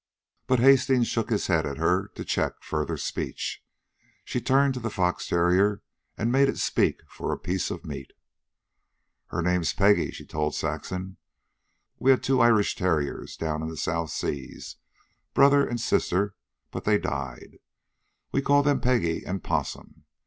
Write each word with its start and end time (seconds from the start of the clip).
But 0.47 0.57
Hastings 0.59 1.07
shook 1.07 1.29
his 1.29 1.45
head 1.45 1.63
at 1.63 1.77
her 1.77 2.07
to 2.15 2.25
check 2.25 2.63
further 2.63 2.97
speech. 2.97 3.63
She 4.25 4.41
turned 4.41 4.73
to 4.73 4.79
the 4.79 4.89
fox 4.89 5.27
terrier 5.27 5.83
and 6.17 6.31
made 6.31 6.49
it 6.49 6.57
speak 6.57 7.01
for 7.07 7.31
a 7.31 7.37
piece 7.37 7.69
of 7.69 7.85
meat. 7.85 8.11
"Her 9.27 9.43
name's 9.43 9.73
Peggy," 9.73 10.09
she 10.09 10.25
told 10.25 10.55
Saxon. 10.55 11.17
"We 11.99 12.09
had 12.09 12.23
two 12.23 12.41
Irish 12.41 12.75
terriers 12.75 13.37
down 13.37 13.61
in 13.61 13.69
the 13.69 13.77
South 13.77 14.09
Seas, 14.09 14.77
brother 15.35 15.67
and 15.67 15.79
sister, 15.79 16.33
but 16.71 16.83
they 16.83 16.97
died. 16.97 17.59
We 18.31 18.41
called 18.41 18.65
them 18.65 18.81
Peggy 18.81 19.23
and 19.23 19.43
Possum. 19.43 20.05